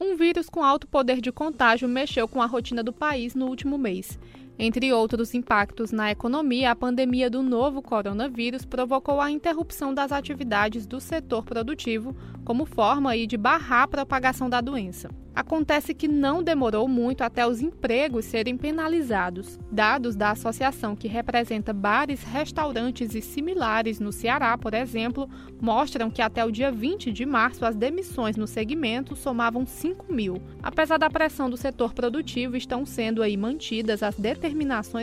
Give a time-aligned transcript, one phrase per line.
[0.00, 3.76] Um vírus com alto poder de contágio mexeu com a rotina do país no último
[3.76, 4.18] mês.
[4.62, 10.86] Entre outros impactos na economia, a pandemia do novo coronavírus provocou a interrupção das atividades
[10.86, 12.14] do setor produtivo
[12.44, 15.08] como forma de barrar a propagação da doença.
[15.34, 19.58] Acontece que não demorou muito até os empregos serem penalizados.
[19.70, 26.20] Dados da associação que representa bares, restaurantes e similares no Ceará, por exemplo, mostram que
[26.20, 30.42] até o dia 20 de março as demissões no segmento somavam 5 mil.
[30.62, 34.49] Apesar da pressão do setor produtivo, estão sendo aí mantidas as determinações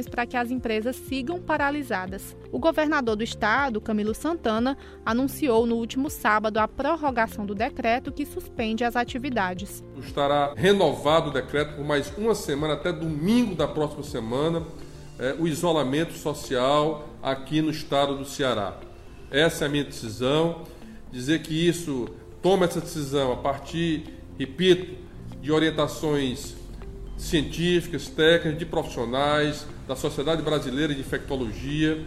[0.09, 2.35] para que as empresas sigam paralisadas.
[2.51, 8.25] O governador do estado, Camilo Santana, anunciou no último sábado a prorrogação do decreto que
[8.25, 14.03] suspende as atividades estará renovado o decreto por mais uma semana, até domingo da próxima
[14.03, 14.63] semana,
[15.19, 18.77] é, o isolamento social aqui no estado do Ceará.
[19.31, 20.63] Essa é a minha decisão.
[21.11, 22.09] Dizer que isso,
[22.41, 24.03] toma essa decisão a partir,
[24.37, 24.97] repito,
[25.41, 26.55] de orientações
[27.17, 32.05] científicas, técnicas, de profissionais, da Sociedade Brasileira de Infectologia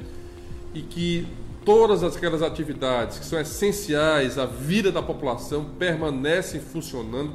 [0.72, 1.26] e que
[1.64, 7.34] todas aquelas atividades que são essenciais à vida da população permanecem funcionando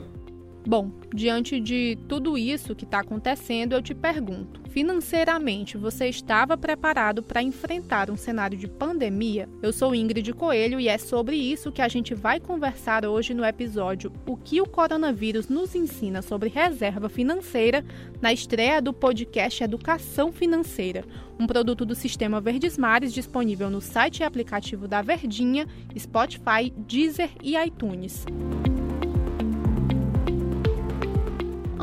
[0.67, 7.21] Bom, diante de tudo isso que está acontecendo, eu te pergunto: financeiramente você estava preparado
[7.21, 9.47] para enfrentar um cenário de pandemia?
[9.61, 13.45] Eu sou Ingrid Coelho e é sobre isso que a gente vai conversar hoje no
[13.45, 17.85] episódio O que o coronavírus nos ensina sobre reserva financeira,
[18.19, 21.05] na estreia do podcast Educação Financeira,
[21.39, 27.29] um produto do Sistema Verdes Mares disponível no site e aplicativo da Verdinha, Spotify, Deezer
[27.43, 28.25] e iTunes.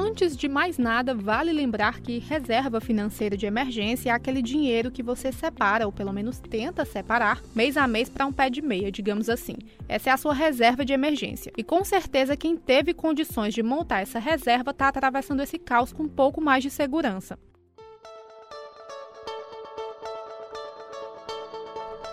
[0.04, 5.00] Antes de mais nada, vale lembrar que reserva financeira de emergência é aquele dinheiro que
[5.00, 8.90] você separa, ou pelo menos tenta separar, mês a mês para um pé de meia,
[8.90, 9.54] digamos assim.
[9.88, 11.52] Essa é a sua reserva de emergência.
[11.56, 16.02] E com certeza quem teve condições de montar essa reserva está atravessando esse caos com
[16.02, 17.38] um pouco mais de segurança.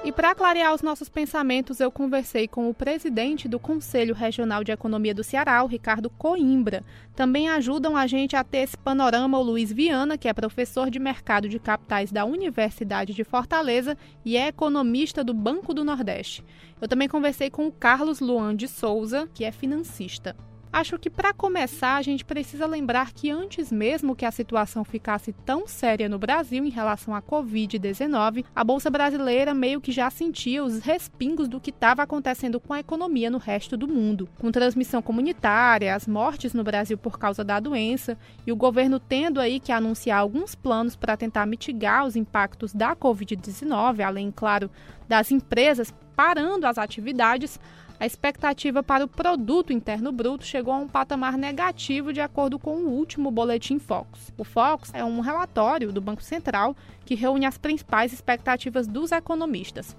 [0.01, 4.71] E para clarear os nossos pensamentos, eu conversei com o presidente do Conselho Regional de
[4.71, 6.85] Economia do Ceará, o Ricardo Coimbra.
[7.13, 10.99] Também ajudam a gente a ter esse panorama o Luiz Viana, que é professor de
[10.99, 16.45] mercado de capitais da Universidade de Fortaleza e é economista do Banco do Nordeste.
[16.81, 20.33] Eu também conversei com o Carlos Luan de Souza, que é financista.
[20.71, 25.33] Acho que para começar a gente precisa lembrar que antes mesmo que a situação ficasse
[25.33, 30.63] tão séria no Brasil em relação à Covid-19, a bolsa brasileira meio que já sentia
[30.63, 35.01] os respingos do que estava acontecendo com a economia no resto do mundo, com transmissão
[35.01, 38.15] comunitária, as mortes no Brasil por causa da doença
[38.45, 42.95] e o governo tendo aí que anunciar alguns planos para tentar mitigar os impactos da
[42.95, 44.69] Covid-19, além, claro,
[45.07, 47.59] das empresas parando as atividades
[47.99, 52.77] a expectativa para o produto interno bruto chegou a um patamar negativo de acordo com
[52.77, 54.31] o último boletim Focus.
[54.37, 59.97] O Focus é um relatório do Banco Central que reúne as principais expectativas dos economistas.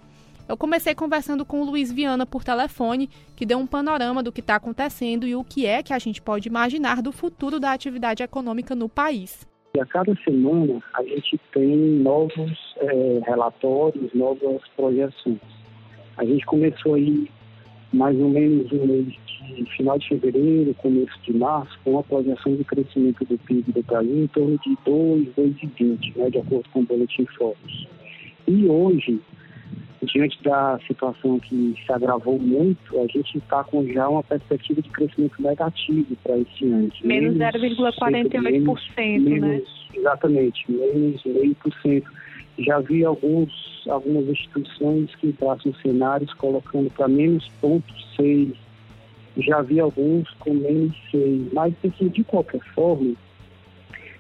[0.49, 4.41] Eu comecei conversando com o Luiz Viana por telefone, que deu um panorama do que
[4.41, 8.23] está acontecendo e o que é que a gente pode imaginar do futuro da atividade
[8.23, 9.47] econômica no país.
[9.77, 15.39] E a cada semana a gente tem novos é, relatórios, novas projeções.
[16.17, 17.29] A gente começou aí
[17.93, 22.55] mais ou menos no mês de final de fevereiro, começo de março, com a projeção
[22.55, 26.81] de crescimento do PIB do Brasil em torno de 2, 2,20, né, de acordo com
[26.81, 27.89] o Boletim Focus.
[28.47, 29.21] E hoje,
[30.03, 34.89] diante da situação que se agravou muito, a gente está com já uma perspectiva de
[34.91, 36.91] crescimento negativo para esse ano.
[37.05, 39.63] Menos 0,48%, né?
[39.95, 42.05] Exatamente, menos 0,5%.
[42.61, 48.53] Já vi alguns, algumas instituições que traçam cenários colocando para menos ponto seis.
[49.39, 51.51] Já vi alguns com menos seis.
[51.53, 53.15] Mas, assim, de qualquer forma,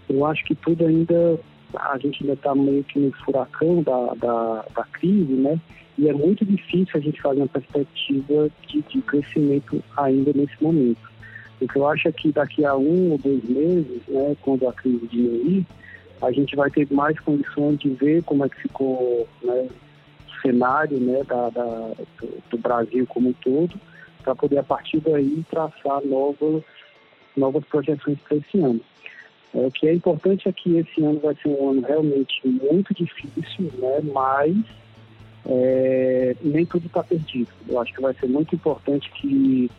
[0.08, 1.38] eu acho que tudo ainda,
[1.74, 5.60] a gente ainda está meio que no furacão da, da, da, crise, né?
[5.98, 11.10] E é muito difícil a gente fazer uma perspectiva de, de crescimento ainda nesse momento.
[11.60, 14.72] O que eu acho é que daqui a um ou dois meses, né, quando a
[14.72, 15.66] crise diminuir,
[16.22, 19.68] a gente vai ter mais condições de ver como é que ficou né,
[20.28, 23.80] o cenário né, da, da do, do, Brasil como um todo,
[24.22, 26.62] para poder, a partir daí, traçar novas,
[27.36, 28.80] novas projeções para esse ano.
[29.54, 32.94] É, o que é importante é que esse ano vai ser um ano realmente muito
[32.94, 34.56] difícil, né, mas
[35.46, 37.50] é, nem tudo está perdido.
[37.66, 39.70] Eu acho que vai ser muito importante que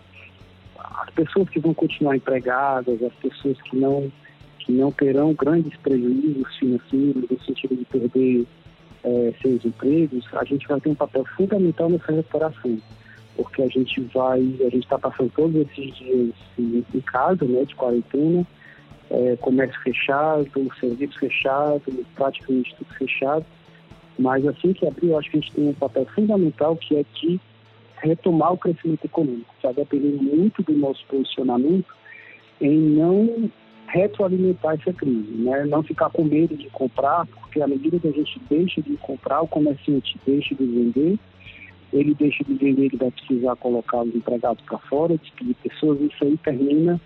[0.76, 4.12] as pessoas que vão continuar empregadas, as pessoas que não
[4.72, 8.46] não terão grandes prejuízos financeiros no sentido de perder
[9.04, 12.78] é, seus empregos, a gente vai ter um papel fundamental nessa recuperação.
[13.36, 17.76] porque a gente vai, a gente está passando todos esses dias em casa, né, de
[17.76, 18.46] quarentena,
[19.10, 20.48] é, comércio fechado,
[20.80, 21.82] serviço fechado,
[22.16, 23.46] praticamente tudo fechado.
[24.20, 27.06] Mas assim que abrir, eu acho que a gente tem um papel fundamental que é
[27.16, 27.40] de
[27.98, 29.54] retomar o crescimento econômico.
[29.64, 31.94] Vai depender muito do nosso posicionamento
[32.60, 33.50] em não
[33.92, 35.66] retroalimentar essa crise, né?
[35.66, 39.42] não ficar com medo de comprar, porque à medida que a gente deixa de comprar,
[39.42, 41.20] o comerciante deixa de vender,
[41.92, 46.24] ele deixa de vender, ele vai precisar colocar os empregados para fora, despedir pessoas, isso
[46.24, 47.00] aí termina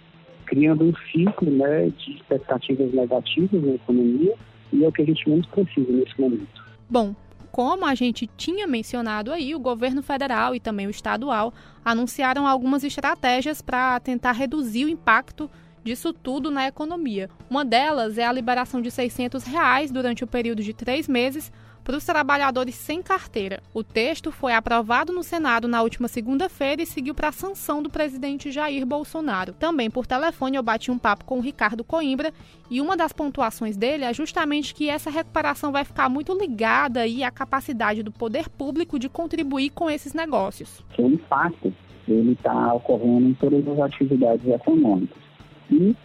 [0.45, 4.35] criando um ciclo né, de expectativas negativas na economia
[4.71, 6.63] e é o que a gente menos precisa nesse momento.
[6.87, 7.15] Bom,
[7.51, 11.51] como a gente tinha mencionado aí, o governo federal e também o estadual
[11.83, 15.49] anunciaram algumas estratégias para tentar reduzir o impacto
[15.85, 17.29] disso tudo na economia.
[17.47, 21.51] Uma delas é a liberação de 600 reais durante o período de três meses
[21.83, 23.61] para os trabalhadores sem carteira.
[23.71, 27.91] O texto foi aprovado no Senado na última segunda-feira e seguiu para a sanção do
[27.91, 29.53] presidente Jair Bolsonaro.
[29.53, 32.33] Também por telefone eu bati um papo com o Ricardo Coimbra
[32.71, 37.23] e uma das pontuações dele é justamente que essa recuperação vai ficar muito ligada aí
[37.23, 40.83] à capacidade do poder público de contribuir com esses negócios.
[40.97, 41.71] O impacto
[42.07, 45.24] ele está ocorrendo em todas as atividades econômicas.
[45.71, 45.95] E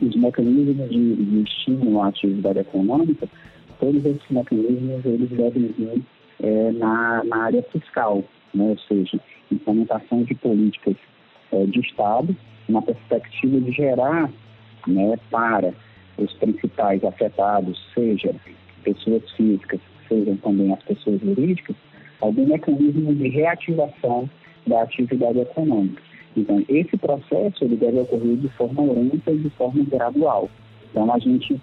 [0.00, 3.28] os mecanismos de, de estímulo à atividade econômica
[3.80, 6.02] todos esses mecanismos eles devem vir
[6.42, 8.22] é, na, na área fiscal,
[8.54, 8.64] né?
[8.64, 9.18] ou seja,
[9.50, 10.96] implementação de políticas
[11.50, 12.36] é, de Estado,
[12.68, 14.30] na perspectiva de gerar
[14.86, 15.74] né, para
[16.18, 18.34] os principais afetados, seja
[18.84, 21.74] pessoas físicas, sejam também as pessoas jurídicas,
[22.20, 24.28] algum mecanismo de reativação
[24.66, 26.02] da atividade econômica.
[26.36, 30.48] Então, esse processo ele deve ocorrer de forma lenta e de forma gradual.
[30.90, 31.60] Então, a gente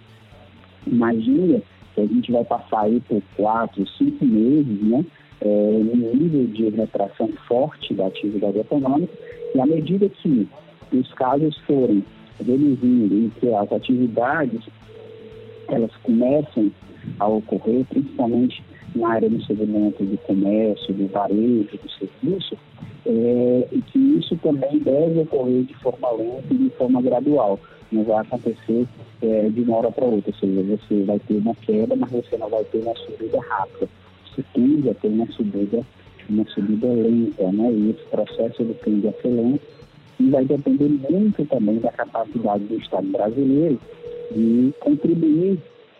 [0.85, 1.61] imagina
[1.95, 5.05] que a gente vai passar aí por quatro, cinco meses, né,
[5.41, 9.13] é, no nível de retração forte da atividade econômica,
[9.55, 10.47] e à medida que
[10.91, 12.03] os casos forem
[12.37, 14.61] reduzindo e que as atividades
[15.69, 16.71] elas começam
[17.19, 18.63] a ocorrer, principalmente
[18.97, 22.57] na área do segmento do comércio, do varejo, do serviço,
[23.05, 27.59] é, e que isso também deve ocorrer de forma lenta e de forma gradual.
[27.91, 28.85] Não vai acontecer
[29.21, 32.37] é, de uma hora para outra, ou seja, você vai ter uma queda, mas você
[32.37, 33.89] não vai ter uma subida rápida.
[34.25, 35.81] Você tende a ter uma subida,
[36.29, 37.71] uma subida lenta, né?
[37.71, 39.61] E esse processo ele tende a ser lento
[40.19, 43.79] e vai depender muito também da capacidade do Estado brasileiro
[44.31, 45.59] de contribuir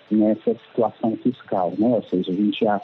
[0.10, 1.88] nessa situação fiscal, né?
[1.88, 2.82] Ou seja, a gente já,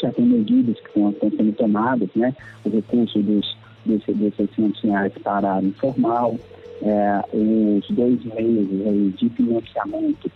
[0.00, 2.34] já tem medidas que estão, sendo tomadas, né?
[2.64, 6.36] O recurso dos, dos, dos 600 reais para a informal,
[6.82, 10.30] é, os dois meses aí, de financiamento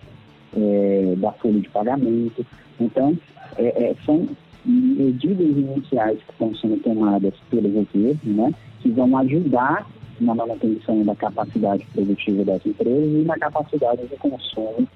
[0.56, 2.46] é, da folha de pagamento.
[2.80, 3.16] Então,
[3.56, 4.26] é, é, são
[4.64, 9.86] medidas iniciais que estão sendo tomadas pelo governo, né, que vão ajudar
[10.20, 14.86] na manutenção da capacidade produtiva das empresas e na capacidade de consumo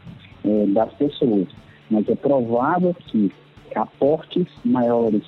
[0.44, 1.48] é, das pessoas.
[1.90, 3.30] Mas é provável que
[3.74, 5.22] aportes maiores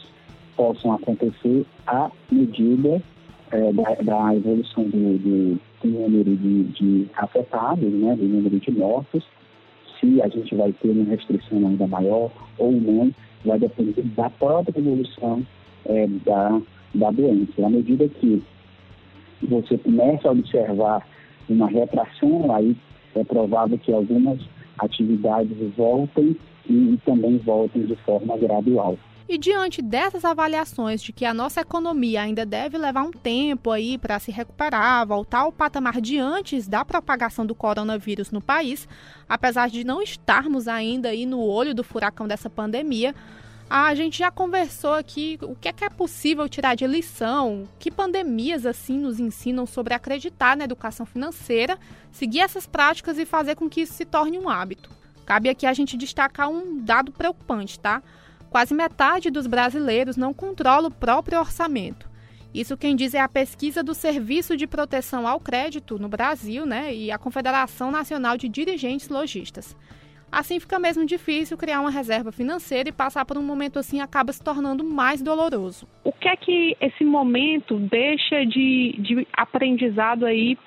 [0.57, 3.03] possam acontecer à medida
[3.51, 8.71] é, da, da, evolução do, do, do número de, de, afetados, né, do número de
[8.71, 9.25] mortos,
[10.01, 13.13] se a gente vai ter uma restrição ainda maior ou não,
[13.45, 15.45] vai depender da própria evolução
[15.87, 16.61] é, da,
[16.95, 17.65] da doença.
[17.65, 18.43] À medida que
[19.43, 21.07] você começa a observar
[21.49, 22.77] uma retração, aí
[23.15, 24.41] é provável que algumas
[24.79, 26.37] atividades voltem
[26.69, 28.99] e, e também voltem de forma gradual.
[29.27, 33.97] E diante dessas avaliações de que a nossa economia ainda deve levar um tempo aí
[33.97, 38.87] para se recuperar, voltar ao patamar de antes da propagação do coronavírus no país,
[39.27, 43.15] apesar de não estarmos ainda aí no olho do furacão dessa pandemia,
[43.69, 47.91] a gente já conversou aqui o que é, que é possível tirar de lição, que
[47.91, 51.79] pandemias assim nos ensinam sobre acreditar na educação financeira,
[52.13, 54.91] seguir essas práticas e fazer com que isso se torne um hábito.
[55.25, 58.03] Cabe aqui a gente destacar um dado preocupante, tá?
[58.51, 62.09] Quase metade dos brasileiros não controla o próprio orçamento.
[62.55, 66.95] Isso quem diz é a pesquisa do Serviço de Proteção ao Crédito no Brasil né,
[66.95, 69.75] e a Confederação Nacional de Dirigentes Logistas.
[70.35, 74.33] Assim fica mesmo difícil criar uma reserva financeira e passar por um momento assim acaba
[74.33, 75.87] se tornando mais doloroso.
[76.03, 80.59] O que é que esse momento deixa de, de aprendizado aí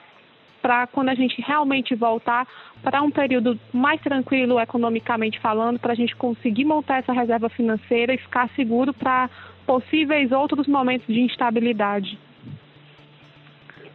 [0.61, 2.47] para quando a gente realmente voltar
[2.81, 8.13] para um período mais tranquilo economicamente falando, para a gente conseguir montar essa reserva financeira
[8.13, 9.29] e ficar seguro para
[9.65, 12.17] possíveis outros momentos de instabilidade.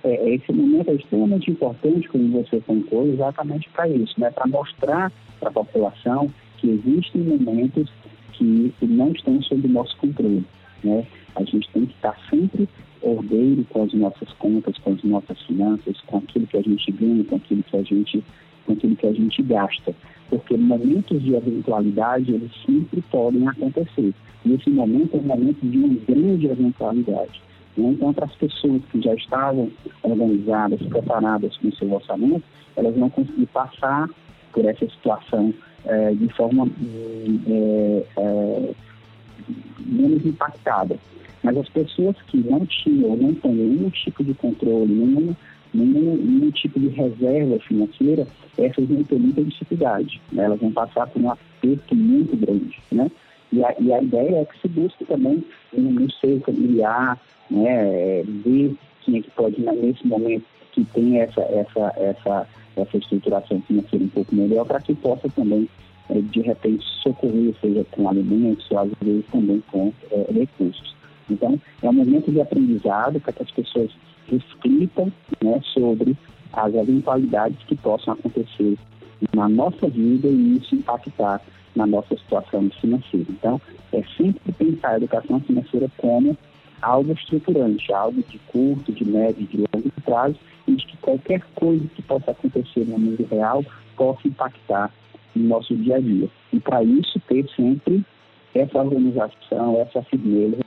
[0.05, 4.31] É, esse momento é extremamente importante, como você contou, exatamente para isso, né?
[4.31, 6.29] para mostrar para a população
[6.59, 7.91] que existem momentos
[8.33, 10.45] que não estão sob nosso controle.
[10.83, 11.07] Né?
[11.37, 12.69] A gente tem que estar sempre
[13.01, 17.25] ordeiro com as nossas contas, com as nossas finanças, com aquilo que a gente ganha,
[17.25, 18.25] com aquilo que a gente,
[18.67, 19.95] com aquilo que a gente gasta.
[20.29, 24.15] Porque momentos de eventualidade, eles sempre podem acontecer.
[24.45, 27.41] E esse momento é um momento de uma grande eventualidade.
[27.76, 27.91] Né?
[27.91, 29.71] Então, para as pessoas que já estavam
[30.02, 32.43] organizadas, preparadas com seu orçamento,
[32.76, 34.09] elas vão conseguir passar
[34.52, 35.52] por essa situação
[35.85, 36.69] é, de forma
[37.47, 38.71] é, é,
[39.81, 40.99] menos impactada.
[41.43, 45.35] Mas as pessoas que não tinham, não têm nenhum tipo de controle, nenhum,
[45.75, 48.26] nenhum, nenhum tipo de reserva financeira,
[48.57, 50.21] essas vão ter muita dificuldade.
[50.31, 50.45] Né?
[50.45, 52.81] Elas vão passar por um aperto muito grande.
[52.93, 53.11] Né?
[53.52, 57.19] E, a, e a ideia é que se busque também no seio familiar,
[57.53, 63.61] né, ver quem é que pode, nesse momento, que tem essa, essa, essa, essa estruturação
[63.63, 65.69] financeira um pouco melhor, para que possa também,
[66.09, 70.97] é, de repente, socorrer, seja com alimentos, ou às vezes também com é, recursos.
[71.31, 73.91] Então, é um momento de aprendizado para que as pessoas
[74.29, 76.17] reflitam né, sobre
[76.53, 78.77] as eventualidades que possam acontecer
[79.35, 81.41] na nossa vida e isso impactar
[81.75, 83.27] na nossa situação financeira.
[83.31, 83.61] Então,
[83.93, 86.37] é sempre pensar a educação financeira como
[86.83, 90.37] algo estruturante, algo de curto, de médio, de longo prazo,
[90.67, 93.65] e de que qualquer coisa que possa acontecer no mundo real
[93.97, 94.93] possa impactar
[95.35, 96.29] no nosso dia a dia.
[96.53, 98.05] E para isso, ter sempre
[98.55, 100.59] essa organização, essa firmeza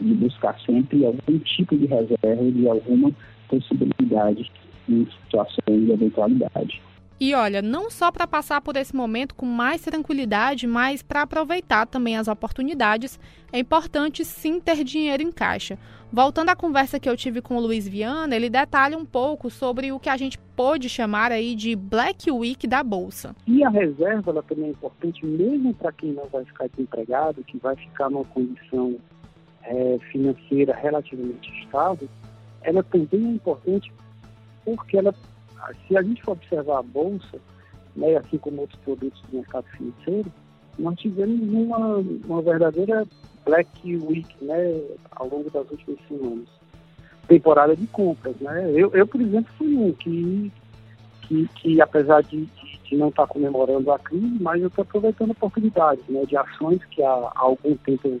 [0.00, 3.10] de buscar sempre algum tipo de reserva de alguma
[3.48, 4.50] possibilidade
[4.88, 6.82] em situações de eventualidade.
[7.24, 11.86] E olha, não só para passar por esse momento com mais tranquilidade, mas para aproveitar
[11.86, 13.16] também as oportunidades,
[13.52, 15.78] é importante sim ter dinheiro em caixa.
[16.12, 19.92] Voltando à conversa que eu tive com o Luiz Viana, ele detalha um pouco sobre
[19.92, 23.36] o que a gente pode chamar aí de Black Week da Bolsa.
[23.46, 27.56] E a reserva ela também é importante, mesmo para quem não vai ficar desempregado, que
[27.56, 28.96] vai ficar numa condição
[29.62, 32.08] é, financeira relativamente estável,
[32.62, 33.92] ela também é importante
[34.64, 35.14] porque ela
[35.86, 37.38] se a gente for observar a Bolsa,
[37.94, 40.32] né, assim como outros produtos do mercado financeiro,
[40.78, 43.06] nós tivemos uma, uma verdadeira
[43.44, 44.80] Black Week né,
[45.12, 46.48] ao longo das últimas semanas.
[47.28, 48.34] Temporada de compras.
[48.40, 48.70] Né?
[48.74, 50.52] Eu, eu por exemplo, fui um que,
[51.22, 52.48] que, que apesar de,
[52.84, 57.02] de, não estar comemorando a crise, mas eu estou aproveitando oportunidades né, de ações que
[57.02, 58.20] há, há algum tempo eu,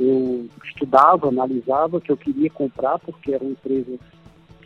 [0.00, 4.00] eu estudava, analisava, que eu queria comprar, porque eram empresas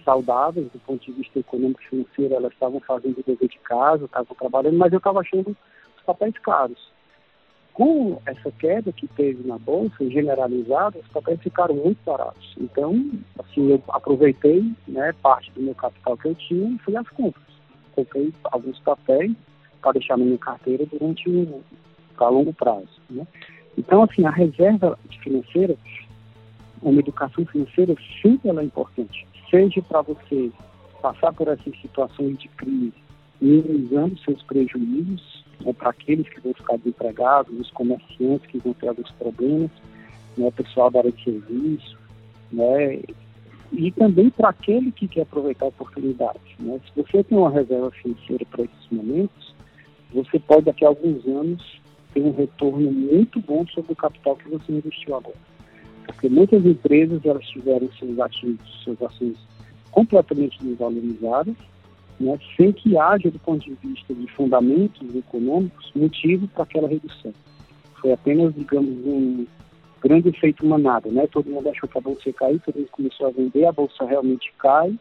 [0.08, 4.06] saudáveis do ponto de vista econômico e financeiro, elas estavam fazendo o dever de casa,
[4.06, 5.54] estavam trabalhando, mas eu estava achando
[5.98, 6.90] os papéis caros.
[7.74, 12.56] Com essa queda que teve na bolsa, generalizada, os papéis ficaram muito baratos.
[12.58, 17.08] Então, assim, eu aproveitei né, parte do meu capital que eu tinha e fui às
[17.10, 17.44] compras.
[17.94, 19.32] Comprei alguns papéis
[19.82, 21.62] para deixar na minha carteira durante um
[22.18, 22.88] longo prazo.
[23.10, 23.26] Né?
[23.76, 25.76] Então, assim, a reserva financeira,
[26.82, 30.50] uma educação financeira, sempre ela é importante seja para você
[31.00, 32.94] passar por essas situações de crise,
[33.40, 38.88] minimizando seus prejuízos, ou para aqueles que vão ficar desempregados, os comerciantes que vão ter
[38.88, 39.70] alguns problemas,
[40.36, 41.98] né, pessoal da área de serviço,
[42.52, 43.00] né,
[43.72, 46.56] e também para aquele que quer aproveitar a oportunidade.
[46.58, 46.80] Né?
[46.86, 49.54] Se você tem uma reserva financeira para esses momentos,
[50.12, 51.80] você pode daqui a alguns anos
[52.14, 55.47] ter um retorno muito bom sobre o capital que você investiu agora.
[56.18, 59.36] Porque muitas empresas elas tiveram seus ativos, suas ações
[59.92, 61.54] completamente desvalorizadas,
[62.18, 67.32] né, sem que haja, do ponto de vista de fundamentos econômicos, motivo para aquela redução.
[68.00, 69.46] Foi apenas, digamos, um
[70.02, 71.28] grande efeito manada, né?
[71.28, 74.04] Todo mundo achou que a bolsa ia cair, todo mundo começou a vender, a bolsa
[74.04, 74.98] realmente cai,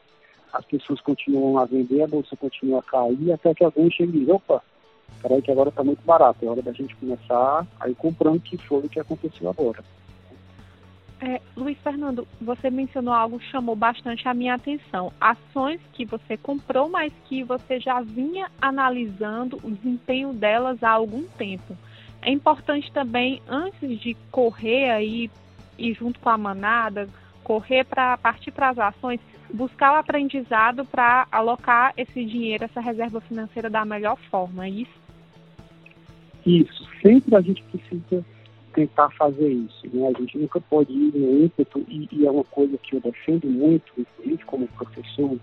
[0.53, 4.19] as pessoas continuam a vender, a bolsa continua a cair, até que alguém chega e
[4.19, 4.61] diz, opa,
[5.23, 8.55] peraí que agora está muito barato, é hora da gente começar a ir comprando, que
[8.57, 9.83] foi o que aconteceu agora.
[11.19, 15.11] É, Luiz Fernando, você mencionou algo que chamou bastante a minha atenção.
[15.19, 21.23] Ações que você comprou, mas que você já vinha analisando o desempenho delas há algum
[21.23, 21.75] tempo.
[22.21, 25.31] É importante também, antes de correr aí
[25.77, 27.09] e junto com a manada,
[27.43, 29.19] correr para partir para as ações,
[29.51, 35.07] buscar o aprendizado para alocar esse dinheiro, essa reserva financeira da melhor forma, é isso?
[36.45, 36.87] Isso.
[37.01, 38.25] Sempre a gente precisa
[38.77, 39.87] tentar fazer isso.
[39.91, 40.07] Né?
[40.07, 43.47] A gente nunca pode ir no ímpeto, e, e é uma coisa que eu defendo
[43.47, 45.35] muito, inclusive como professor,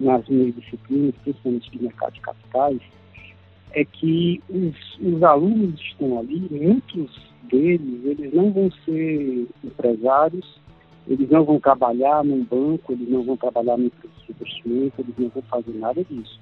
[0.00, 2.80] nas minhas disciplinas, principalmente de mercado de capitais,
[3.70, 10.60] é que os, os alunos estão ali, muitos deles, eles não vão ser empresários,
[11.06, 13.88] eles não vão trabalhar num banco, eles não vão trabalhar no
[14.28, 16.40] investimento, eles não vão fazer nada disso.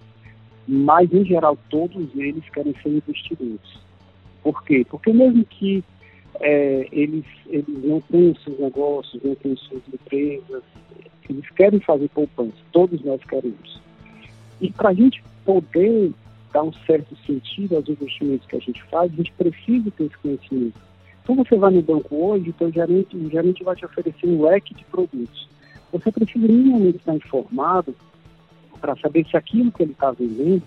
[0.67, 3.83] Mas, em geral, todos eles querem ser investidores.
[4.43, 4.87] Por quê?
[4.89, 5.85] Porque mesmo que
[6.41, 10.63] é, eles, eles não têm os seus negócios, não têm suas empresas,
[11.29, 13.81] eles querem fazer poupança, todos nós queremos.
[14.61, 16.13] E para a gente poder
[16.53, 20.19] dar um certo sentido aos investimentos que a gente faz, a gente precisa ter esse
[20.19, 20.79] conhecimento.
[21.23, 24.43] Então você vai no banco hoje, então o gerente, o gerente vai te oferecer um
[24.43, 25.49] leque de produtos.
[25.93, 27.95] Você precisa minimamente estar informado
[28.81, 30.63] para saber se aquilo que ele está vendendo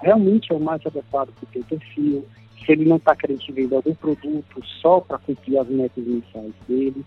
[0.00, 2.24] realmente é o mais adequado para o seu perfil,
[2.64, 6.52] se ele não está querendo te vender algum produto só para cumprir as metas iniciais
[6.68, 7.04] dele,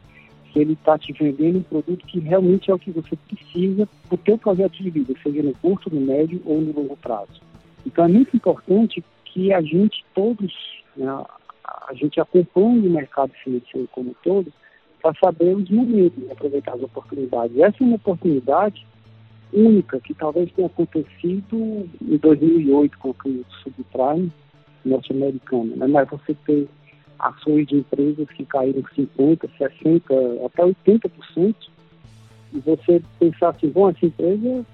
[0.51, 4.15] se ele está te vendendo um produto que realmente é o que você precisa para
[4.15, 7.41] o teu projeto de vida, seja no curto, no médio ou no longo prazo.
[7.86, 10.53] Então é muito importante que a gente todos,
[10.96, 11.08] né,
[11.88, 14.51] a gente acompanhe o mercado financeiro como um todo
[15.01, 17.58] para saber os momentos e aproveitar as oportunidades.
[17.58, 18.86] Essa é uma oportunidade
[19.53, 24.31] única que talvez tenha acontecido em 2008 com a crise subprime
[24.85, 25.88] norte-americana, né?
[25.88, 26.67] mas você ter
[27.19, 31.55] ações de empresas que caíram 50%, 60%, até 80%,
[32.53, 34.65] e você pensar assim, bom, essa empresa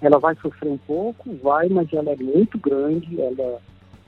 [0.00, 3.60] ela vai sofrer um pouco, vai, mas ela é muito grande, ela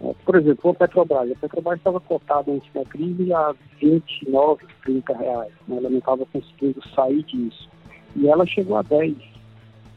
[0.03, 1.31] é, por exemplo, a Petrobras.
[1.31, 5.53] A Petrobras estava cotada antes da crise a 29, 30 reais.
[5.69, 5.77] Né?
[5.77, 7.69] Ela não estava conseguindo sair disso.
[8.17, 9.17] E ela chegou a 10.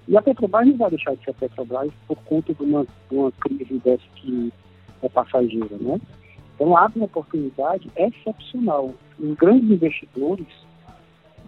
[0.07, 3.15] E a Petrobras não vai deixar de ser a Petrobras por conta de uma, de
[3.15, 4.53] uma crise dessa que
[5.09, 5.77] passageira.
[5.79, 6.00] Né?
[6.55, 8.93] Então, abre uma oportunidade excepcional.
[9.19, 10.47] Os grandes investidores,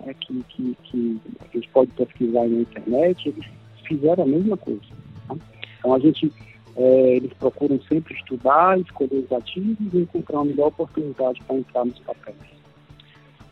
[0.06, 3.46] né, que, que, que a gente pode pesquisar na internet, eles
[3.88, 4.82] fizeram a mesma coisa.
[5.28, 5.36] Tá?
[5.80, 6.32] Então, a gente
[6.78, 11.86] é, eles procuram sempre estudar, escolher os ativos e encontrar uma melhor oportunidade para entrar
[11.86, 12.38] nos papéis.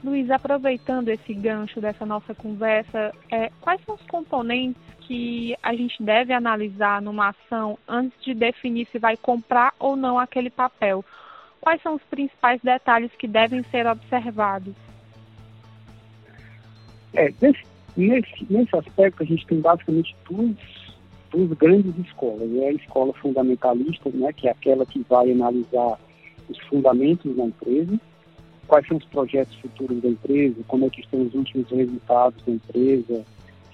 [0.06, 6.02] Luiz, aproveitando esse gancho dessa nossa conversa, é, quais são os componentes que a gente
[6.04, 11.04] deve analisar numa ação antes de definir se vai comprar ou não aquele papel?
[11.60, 14.76] Quais são os principais detalhes que devem ser observados?
[17.16, 17.64] É, nesse,
[17.98, 20.56] nesse, nesse aspecto, a gente tem basicamente duas
[21.32, 22.50] duas grandes escolas.
[22.58, 26.00] É a escola fundamentalista, né, que é aquela que vai analisar
[26.48, 28.00] os fundamentos da empresa,
[28.76, 32.52] quais são os projetos futuros da empresa, como é que estão os últimos resultados da
[32.52, 33.24] empresa,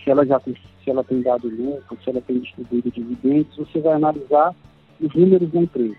[0.03, 3.79] se ela já tem, se ela tem dado lucro, se ela tem distribuído dividendos, você
[3.79, 4.53] vai analisar
[4.99, 5.97] os números da empresa.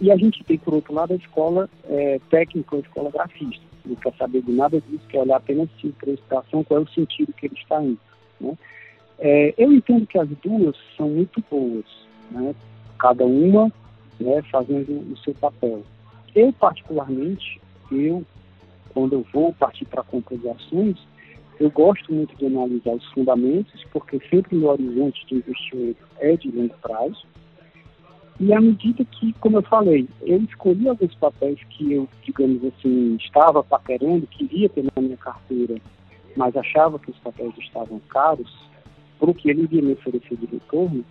[0.00, 3.62] E a gente tem, por outro lado, a escola é, técnica, a escola grafista.
[3.84, 7.34] Não quer saber de nada disso, quer olhar apenas se prestação, qual é o sentido
[7.34, 8.00] que ele está indo.
[8.40, 8.56] Né?
[9.18, 11.84] É, eu entendo que as duas são muito boas,
[12.30, 12.54] né?
[12.98, 13.70] cada uma
[14.18, 15.82] né, fazendo o seu papel.
[16.34, 18.24] Eu, particularmente, eu,
[18.92, 20.96] quando eu vou partir para a compra de ações,
[21.58, 26.50] eu gosto muito de analisar os fundamentos, porque sempre o horizonte de investimento é de
[26.50, 27.26] longo prazo.
[28.40, 33.16] E à medida que, como eu falei, eu escolhi alguns papéis que eu, digamos assim,
[33.16, 35.76] estava paquerando, queria ter na minha carteira,
[36.36, 38.52] mas achava que os papéis estavam caros,
[39.18, 41.04] para o que ele iria me oferecer de retorno,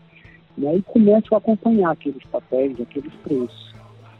[0.57, 3.73] né, e começo a acompanhar aqueles papéis, aqueles preços.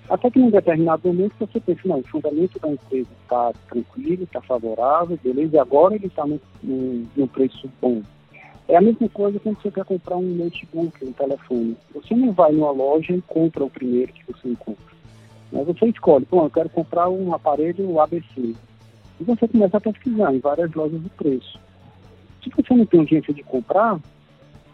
[0.10, 4.42] Até que num determinado momento você pensa, não, o fundamento da empresa está tranquilo, está
[4.42, 8.02] favorável, beleza, e agora ele está num, preço bom.
[8.68, 11.78] É a mesma coisa quando você quer comprar um notebook, um telefone.
[11.94, 14.94] Você não vai numa loja e compra o primeiro que você encontra.
[15.52, 18.56] Mas você escolhe, bom, eu quero comprar um aparelho ABC.
[19.20, 21.60] E você começa a pesquisar em várias lojas de preço.
[22.44, 24.00] Se você não tem urgência de comprar,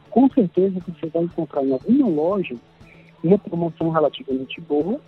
[0.10, 2.56] com certeza você vai encontrar em alguma loja
[3.24, 5.00] uma promoção relativamente boa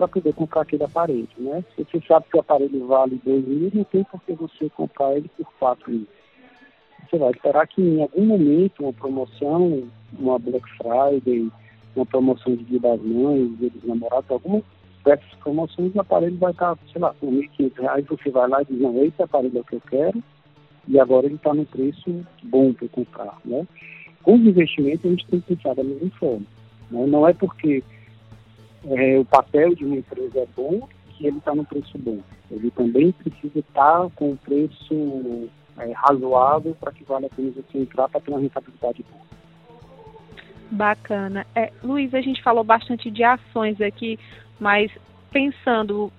[0.00, 1.62] para poder comprar aquele aparelho, né?
[1.76, 5.14] Se você sabe que o aparelho vale 2 mil, não tem por que você comprar
[5.14, 6.06] ele por 4 mil.
[7.04, 9.86] Você vai esperar que em algum momento uma promoção,
[10.18, 11.50] uma Black Friday,
[11.94, 14.62] uma promoção de Dia das Mães, Dia dos Namorados, alguma
[15.04, 18.80] dessas promoções, o aparelho vai estar, sei lá, R$ 1.500, você vai lá e diz,
[18.80, 20.22] não, esse aparelho é o que eu quero,
[20.88, 23.38] e agora ele está no preço bom para comprar.
[23.44, 23.66] Né?
[24.22, 26.46] Com os investimentos, a gente tem que pensar da mesma forma.
[26.90, 27.06] Né?
[27.06, 27.82] Não é porque
[28.84, 32.18] é, o papel de uma empresa é bom que ele está no preço bom.
[32.50, 37.50] Ele também precisa estar tá com um preço é, razoável para que valha a pena
[37.50, 39.30] você entrar para ter uma rentabilidade boa.
[40.70, 41.46] Bacana.
[41.54, 44.18] É, Luiz, a gente falou bastante de ações aqui,
[44.58, 44.90] mas
[45.30, 46.12] pensando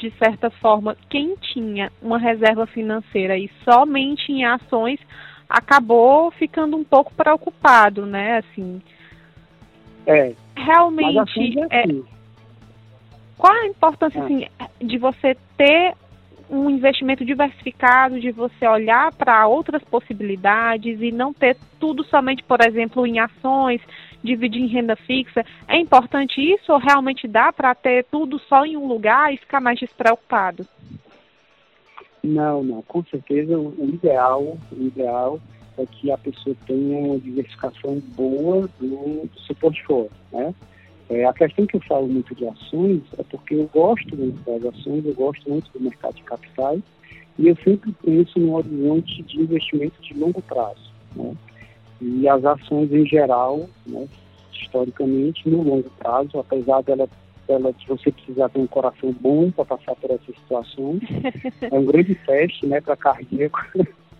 [0.00, 4.98] de certa forma, quem tinha uma reserva financeira e somente em ações
[5.46, 8.38] acabou ficando um pouco preocupado, né?
[8.38, 8.80] Assim.
[10.06, 10.34] É.
[10.64, 11.58] Realmente.
[11.70, 12.02] É, é,
[13.36, 14.22] qual a importância, é.
[14.22, 14.46] assim,
[14.80, 15.94] de você ter
[16.50, 22.60] um investimento diversificado, de você olhar para outras possibilidades e não ter tudo somente, por
[22.60, 23.80] exemplo, em ações,
[24.22, 25.44] dividir em renda fixa.
[25.68, 29.60] É importante isso ou realmente dá para ter tudo só em um lugar e ficar
[29.60, 30.66] mais despreocupado?
[32.22, 35.40] Não, não, com certeza o ideal, o ideal
[35.80, 40.54] é que a pessoa tenha uma diversificação boa do, do seu portfólio, né?
[41.10, 44.64] É, a questão que eu falo muito de ações é porque eu gosto muito das
[44.72, 46.80] ações, eu gosto muito do mercado de capitais
[47.36, 50.92] e eu sempre penso no horizonte de investimento de longo prazo.
[51.16, 51.34] Né?
[52.00, 54.06] E as ações em geral, né,
[54.52, 57.08] historicamente, no longo prazo, apesar dela,
[57.48, 61.00] dela de você precisar ter um coração bom para passar por essas situações,
[61.60, 63.58] é um grande teste né, para cardíaco.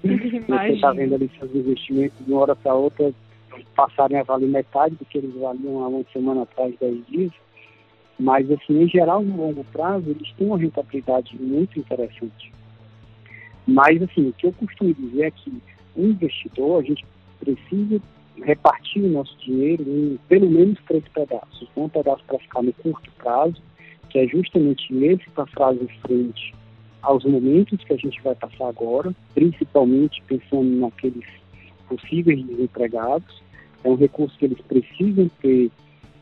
[0.02, 3.12] Você está vendo ali seus investimentos de uma hora para outra
[3.76, 7.32] passarem a valer metade do que eles valiam há uma semana atrás, dez dias.
[8.18, 12.52] Mas, assim, em geral, no longo prazo, eles têm uma rentabilidade muito interessante.
[13.66, 15.52] Mas, assim, o que eu costumo dizer é que
[15.96, 17.04] o investidor, a gente
[17.38, 18.00] precisa
[18.42, 21.68] repartir o nosso dinheiro em pelo menos três pedaços.
[21.76, 23.56] Um pedaço para ficar no curto prazo,
[24.08, 26.54] que é justamente esse para fazer frente
[27.02, 31.24] aos momentos que a gente vai passar agora, principalmente pensando naqueles
[31.88, 33.42] possíveis desempregados.
[33.82, 35.70] É um recurso que eles precisam ter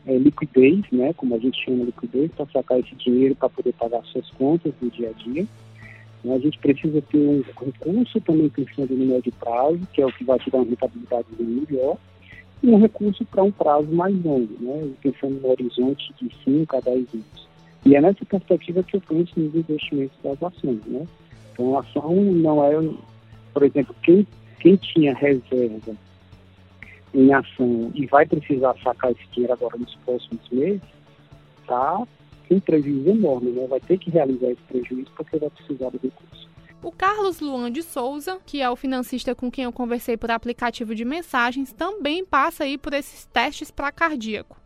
[0.05, 4.03] é, liquidez, né, como a gente chama liquidez, para sacar esse dinheiro para poder pagar
[4.05, 5.45] suas contas no dia a dia.
[6.25, 10.23] A gente precisa ter um recurso também pensando no médio prazo, que é o que
[10.25, 11.97] vai te dar uma rentabilidade melhor,
[12.61, 16.79] e um recurso para um prazo mais longo, né, pensando no horizonte de 5 a
[16.81, 17.48] 10 anos.
[17.85, 20.81] E é nessa perspectiva que eu penso nos investimentos das ações.
[20.85, 21.07] Né?
[21.53, 22.93] Então, a ação não é,
[23.53, 24.25] por exemplo, quem
[24.59, 25.95] quem tinha reserva
[27.13, 30.81] em ação e vai precisar sacar esse dinheiro agora nos próximos meses,
[31.65, 32.05] tá
[32.47, 33.67] com prejuízo enorme, né?
[33.67, 36.49] Vai ter que realizar esse prejuízo porque vai precisar do recurso.
[36.81, 40.95] O Carlos Luan de Souza, que é o financista com quem eu conversei por aplicativo
[40.95, 44.58] de mensagens, também passa aí por esses testes para cardíaco.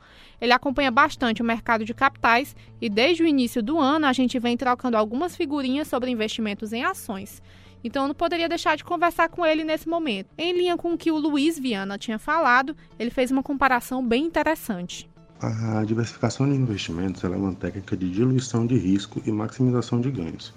[0.44, 4.38] Ele acompanha bastante o mercado de capitais e desde o início do ano a gente
[4.38, 7.42] vem trocando algumas figurinhas sobre investimentos em ações.
[7.82, 10.28] Então eu não poderia deixar de conversar com ele nesse momento.
[10.38, 14.26] Em linha com o que o Luiz Viana tinha falado, ele fez uma comparação bem
[14.26, 15.10] interessante.
[15.40, 20.54] A diversificação de investimentos é uma técnica de diluição de risco e maximização de ganhos.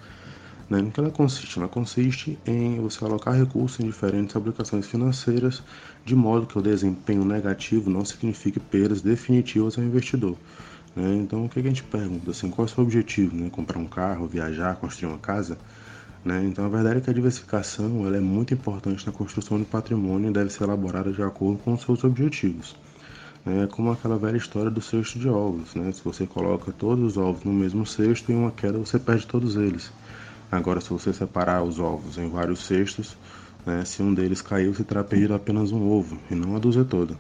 [0.68, 0.82] Né?
[0.82, 1.60] No que ela consiste?
[1.60, 5.62] Ela consiste em você alocar recursos em diferentes aplicações financeiras,
[6.06, 10.36] de modo que o desempenho negativo não signifique perdas definitivas ao investidor.
[10.94, 11.16] Né?
[11.16, 12.30] Então, o que a gente pergunta?
[12.30, 13.36] Assim, qual é o seu objetivo?
[13.36, 13.50] Né?
[13.50, 15.58] Comprar um carro, viajar, construir uma casa?
[16.24, 16.44] Né?
[16.44, 20.30] Então, a verdade é que a diversificação ela é muito importante na construção de patrimônio
[20.30, 22.76] e deve ser elaborada de acordo com os seus objetivos.
[23.44, 25.74] É como aquela velha história do cesto de ovos.
[25.74, 25.90] Né?
[25.90, 29.56] Se você coloca todos os ovos no mesmo cesto, em uma queda você perde todos
[29.56, 29.90] eles.
[30.52, 33.16] Agora, se você separar os ovos em vários cestos,
[33.66, 36.84] né, se um deles caiu, você terá perdido apenas um ovo e não a dúzia
[36.84, 37.16] toda.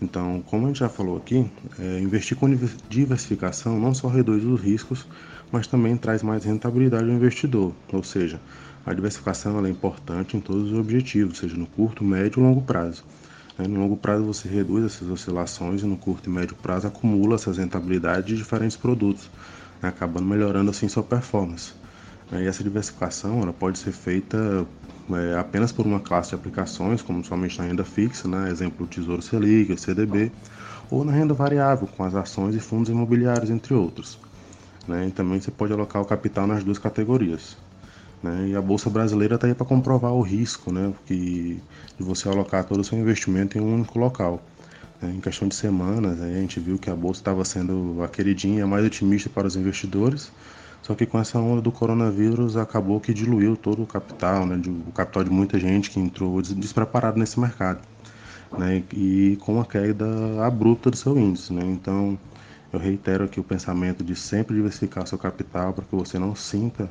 [0.00, 2.48] Então, como a gente já falou aqui, é, investir com
[2.88, 5.06] diversificação não só reduz os riscos,
[5.52, 7.74] mas também traz mais rentabilidade ao investidor.
[7.92, 8.40] Ou seja,
[8.86, 13.04] a diversificação é importante em todos os objetivos, seja no curto, médio e longo prazo.
[13.58, 17.34] Né, no longo prazo você reduz essas oscilações e no curto e médio prazo acumula
[17.34, 19.30] essas rentabilidades de diferentes produtos,
[19.82, 21.74] né, acabando melhorando assim sua performance.
[22.30, 24.66] Né, e essa diversificação ela pode ser feita
[25.16, 29.22] é, apenas por uma classe de aplicações, como somente na renda fixa, né, exemplo Tesouro
[29.22, 30.30] Selic, CDB,
[30.90, 34.18] ou na renda variável, com as ações e fundos imobiliários, entre outros.
[34.86, 35.08] Né?
[35.08, 37.56] E também você pode alocar o capital nas duas categorias.
[38.22, 38.48] Né?
[38.48, 40.92] E a Bolsa Brasileira está aí para comprovar o risco né?
[41.06, 41.62] que,
[41.96, 44.42] de você alocar todo o seu investimento em um único local.
[45.00, 45.14] Né?
[45.16, 48.84] Em questão de semanas, a gente viu que a Bolsa estava sendo a queridinha mais
[48.84, 50.32] otimista para os investidores,
[50.82, 54.60] só que com essa onda do coronavírus acabou que diluiu todo o capital, né?
[54.86, 57.80] o capital de muita gente que entrou despreparado nesse mercado.
[58.58, 60.04] Né, e com a queda
[60.44, 61.52] abrupta do seu índice.
[61.52, 61.62] Né?
[61.64, 62.18] Então,
[62.72, 66.90] eu reitero aqui o pensamento de sempre diversificar seu capital para que você não sinta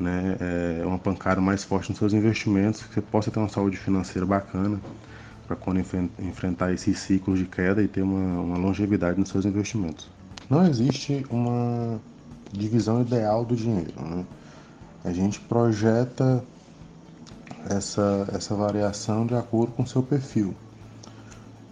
[0.00, 3.76] né, é, uma pancada mais forte nos seus investimentos, que você possa ter uma saúde
[3.76, 4.80] financeira bacana
[5.46, 5.78] para quando
[6.18, 10.08] enfrentar esses ciclos de queda e ter uma, uma longevidade nos seus investimentos.
[10.50, 12.00] Não existe uma
[12.52, 13.92] divisão ideal do dinheiro.
[14.00, 14.24] Né?
[15.04, 16.42] A gente projeta
[17.68, 20.54] essa, essa variação de acordo com o seu perfil.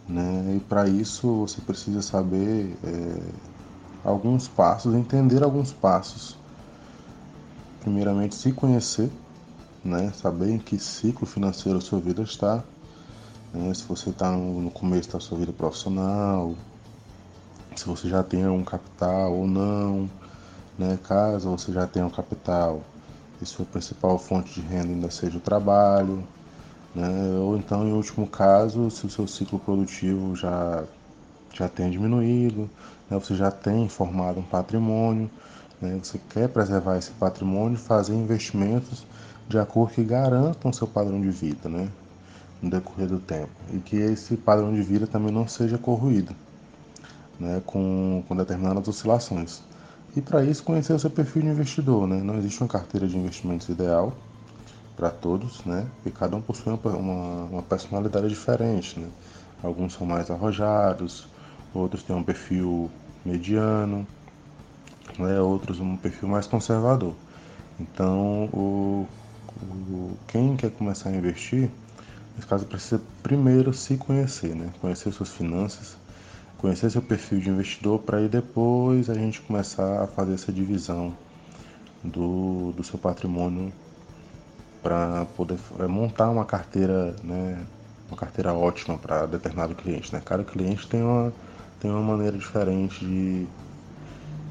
[0.08, 0.56] Né?
[0.56, 3.22] E para isso você precisa saber é,
[4.04, 6.36] alguns passos, entender alguns passos.
[7.80, 9.10] Primeiramente, se conhecer,
[9.84, 10.12] né?
[10.14, 12.62] saber em que ciclo financeiro a sua vida está.
[13.52, 13.72] Né?
[13.74, 16.54] Se você está no começo da sua vida profissional,
[17.76, 20.08] se você já tem um capital ou não,
[20.78, 20.98] né?
[21.02, 22.82] caso você já tenha um capital
[23.38, 26.26] que sua principal fonte de renda ainda seja o trabalho,
[26.94, 27.08] né?
[27.38, 30.84] ou então, em último caso, se o seu ciclo produtivo já,
[31.52, 32.70] já tem diminuído,
[33.10, 33.18] né?
[33.18, 35.30] você já tem formado um patrimônio,
[35.80, 35.98] né?
[36.02, 39.06] você quer preservar esse patrimônio e fazer investimentos
[39.48, 41.88] de acordo que garantam seu padrão de vida né?
[42.62, 46.34] no decorrer do tempo e que esse padrão de vida também não seja corroído
[47.38, 47.60] né?
[47.66, 49.62] com, com determinadas oscilações.
[50.16, 52.06] E para isso, conhecer o seu perfil de investidor.
[52.06, 52.20] Né?
[52.22, 54.12] Não existe uma carteira de investimentos ideal
[54.96, 55.86] para todos, né?
[56.06, 59.08] E cada um possui uma, uma personalidade diferente, né?
[59.62, 61.26] Alguns são mais arrojados,
[61.74, 62.90] outros têm um perfil
[63.24, 64.06] mediano,
[65.18, 65.40] né?
[65.40, 67.14] outros um perfil mais conservador.
[67.80, 69.08] Então, o,
[69.62, 71.68] o, quem quer começar a investir,
[72.36, 74.70] nesse caso, precisa primeiro se conhecer, né?
[74.80, 75.96] Conhecer suas finanças,
[76.64, 81.14] conhecer seu perfil de investidor para aí depois a gente começar a fazer essa divisão
[82.02, 83.70] do, do seu patrimônio
[84.82, 87.62] para poder é, montar uma carteira, né,
[88.08, 90.10] uma carteira ótima para determinado cliente.
[90.10, 90.22] Né?
[90.24, 91.34] Cada cliente tem uma,
[91.80, 93.46] tem uma maneira diferente de,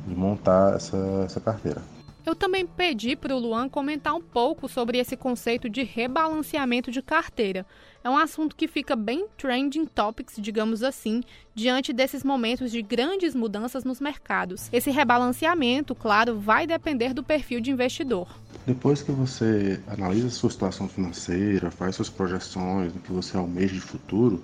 [0.07, 1.81] de montar essa, essa carteira.
[2.25, 7.01] Eu também pedi para o Luan comentar um pouco sobre esse conceito de rebalanceamento de
[7.01, 7.65] carteira.
[8.01, 11.21] É um assunto que fica bem trending topics, digamos assim,
[11.53, 14.69] diante desses momentos de grandes mudanças nos mercados.
[14.71, 18.29] Esse rebalanceamento, claro, vai depender do perfil de investidor.
[18.65, 23.81] Depois que você analisa sua situação financeira, faz suas projeções do que você almeja de
[23.81, 24.41] futuro,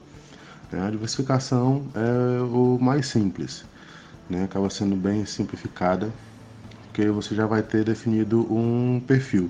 [0.69, 3.63] né, a diversificação é o mais simples.
[4.29, 6.13] Né, acaba sendo bem simplificada
[6.99, 9.49] porque você já vai ter definido um perfil,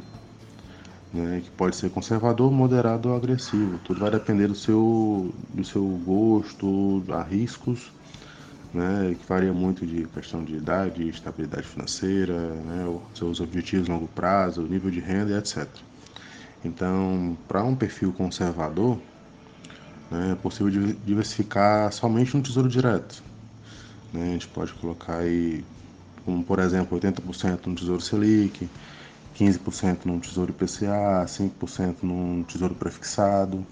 [1.11, 3.79] né, que pode ser conservador, moderado ou agressivo.
[3.79, 7.91] Tudo vai depender do seu, do seu gosto, a riscos,
[8.71, 12.85] né, que varia muito de questão de idade, estabilidade financeira, né,
[13.15, 15.67] seus objetivos a longo prazo, nível de renda etc.
[16.63, 18.99] Então, para um perfil conservador,
[20.11, 20.69] né, é possível
[21.03, 23.23] diversificar somente no tesouro direto.
[24.13, 25.63] Né, a gente pode colocar aí
[26.29, 28.69] como por exemplo 80% no Tesouro Selic,
[29.35, 33.65] 15% no Tesouro IPCA, 5% no Tesouro Prefixado.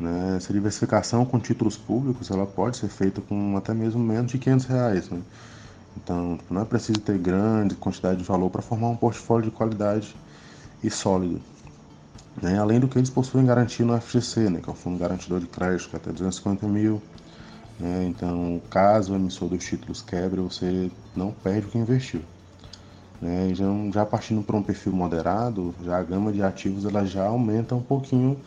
[0.00, 0.36] Né?
[0.38, 4.66] Essa diversificação com títulos públicos ela pode ser feita com até mesmo menos de 500
[4.66, 5.10] reais.
[5.10, 5.20] Né?
[5.96, 10.16] Então não é preciso ter grande quantidade de valor para formar um portfólio de qualidade
[10.82, 11.38] e sólido.
[12.40, 12.58] Né?
[12.58, 14.60] Além do que eles possuem garantia no FGC, né?
[14.62, 17.02] que é o Fundo Garantidor de Crédito, que é até 250 mil
[17.78, 18.06] né?
[18.08, 22.22] Então, caso o emissor dos títulos quebre, você não perde o que investiu.
[23.20, 23.52] Né?
[23.54, 27.74] Já, já partindo para um perfil moderado, já a gama de ativos ela já aumenta
[27.74, 28.38] um pouquinho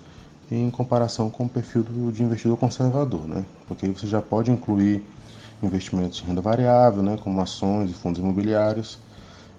[0.49, 3.45] em comparação com o perfil do, de investidor conservador, né?
[3.67, 5.03] porque você já pode incluir
[5.63, 7.17] investimentos de renda variável, né?
[7.21, 8.99] como ações e fundos imobiliários,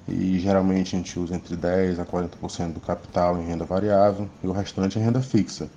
[0.06, 4.46] e geralmente a gente usa entre 10% a 40% do capital em renda variável e
[4.46, 5.68] o restante em renda fixa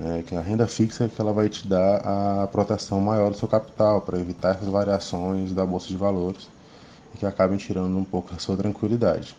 [0.00, 1.96] é, que a renda fixa é que ela vai te dar
[2.42, 6.48] a proteção maior do seu capital para evitar as variações da bolsa de valores
[7.14, 9.36] e que acabem tirando um pouco a sua tranquilidade.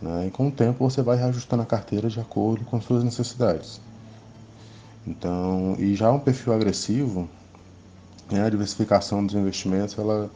[0.00, 0.26] Né?
[0.26, 3.80] E com o tempo você vai reajustando a carteira de acordo com suas necessidades.
[5.06, 7.28] Então, e já um perfil agressivo,
[8.30, 10.30] né, a diversificação dos investimentos ela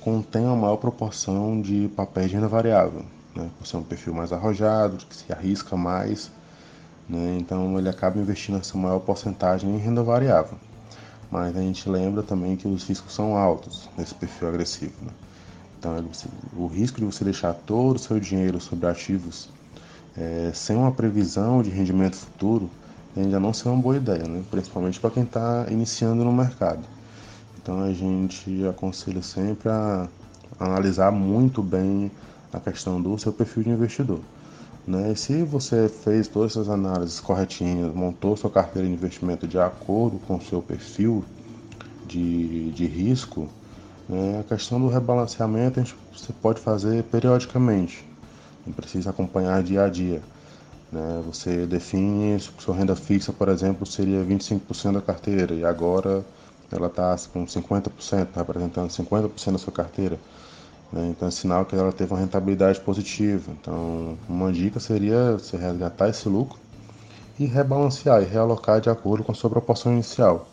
[0.00, 5.04] contém uma maior proporção de papéis de renda variável, né, por um perfil mais arrojado,
[5.04, 6.30] que se arrisca mais
[7.08, 7.36] né?
[7.40, 10.58] Então ele acaba investindo essa maior porcentagem em renda variável.
[11.30, 14.94] Mas a gente lembra também que os riscos são altos nesse perfil agressivo.
[15.02, 15.10] Né?
[15.78, 16.04] Então
[16.56, 19.48] o risco de você deixar todo o seu dinheiro sobre ativos
[20.16, 22.70] é, sem uma previsão de rendimento futuro
[23.16, 24.42] ainda não ser uma boa ideia, né?
[24.50, 26.82] principalmente para quem está iniciando no mercado.
[27.60, 30.08] Então a gente aconselha sempre a
[30.60, 32.10] analisar muito bem
[32.52, 34.20] a questão do seu perfil de investidor.
[34.86, 35.14] Né?
[35.16, 40.36] Se você fez todas essas análises corretinhas, montou sua carteira de investimento de acordo com
[40.36, 41.24] o seu perfil
[42.06, 43.48] de, de risco,
[44.08, 44.38] né?
[44.40, 45.80] a questão do rebalanceamento
[46.14, 48.06] você pode fazer periodicamente,
[48.64, 50.22] não precisa acompanhar dia a dia.
[50.92, 51.22] Né?
[51.26, 56.24] Você define, sua renda fixa, por exemplo, seria 25% da carteira e agora
[56.70, 60.18] ela está com 50%, representando 50% da sua carteira.
[60.96, 61.08] Né?
[61.08, 63.52] Então é sinal que ela teve uma rentabilidade positiva.
[63.60, 66.58] Então uma dica seria você resgatar esse lucro
[67.38, 70.48] e rebalancear e realocar de acordo com a sua proporção inicial.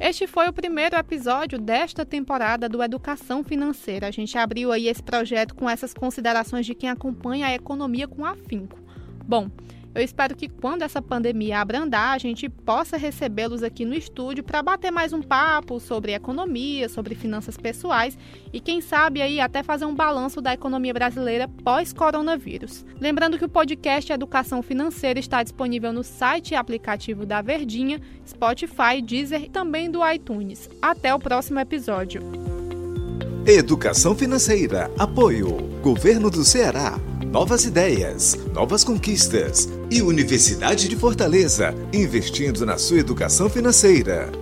[0.00, 4.06] Este foi o primeiro episódio desta temporada do Educação Financeira.
[4.06, 8.24] A gente abriu aí esse projeto com essas considerações de quem acompanha a economia com
[8.24, 8.78] afinco.
[9.26, 9.50] Bom,
[9.94, 14.62] Eu espero que quando essa pandemia abrandar, a gente possa recebê-los aqui no estúdio para
[14.62, 18.16] bater mais um papo sobre economia, sobre finanças pessoais
[18.52, 22.84] e quem sabe aí até fazer um balanço da economia brasileira pós-coronavírus.
[23.00, 29.02] Lembrando que o podcast Educação Financeira está disponível no site e aplicativo da Verdinha, Spotify,
[29.02, 30.68] Deezer e também do iTunes.
[30.80, 32.22] Até o próximo episódio.
[33.46, 34.90] Educação Financeira.
[34.98, 35.56] Apoio.
[35.82, 36.98] Governo do Ceará.
[37.30, 39.68] Novas ideias, novas conquistas.
[39.90, 41.74] E Universidade de Fortaleza.
[41.92, 44.32] Investindo na sua educação financeira.